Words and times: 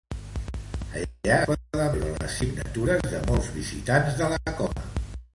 Allà 0.99 1.01
es 1.33 1.43
poden 1.49 1.83
vore 1.97 2.13
les 2.23 2.37
signatures 2.43 3.05
de 3.11 3.19
molts 3.27 3.49
visitants 3.59 4.17
de 4.23 4.31
la 4.33 4.55
cova. 4.63 4.87